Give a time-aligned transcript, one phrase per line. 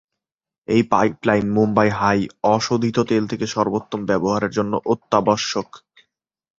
[0.67, 2.19] এই pipeline Mumbai high
[2.53, 5.69] অশোধিত তেল থেকে সর্বোত্তম ব্যবহার জন্য অত্যাবশ্যক।